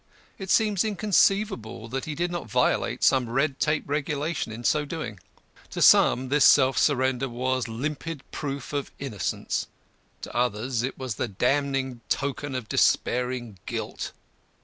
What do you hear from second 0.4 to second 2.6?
seems inconceivable that he did not